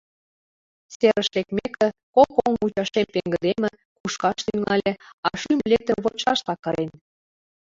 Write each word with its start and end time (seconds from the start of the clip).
Серыш 0.95 1.27
лекмеке, 1.35 1.87
кок 2.15 2.31
оҥ 2.45 2.51
мучашем 2.59 3.05
пеҥгыдеме, 3.13 3.69
кушкаш 3.97 4.37
тӱҥале, 4.45 4.93
а 5.27 5.29
шӱм 5.41 5.59
лектын 5.71 5.97
вочшашла 6.03 6.55
кырен. 6.63 6.91